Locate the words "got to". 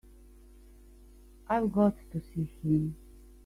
1.71-2.19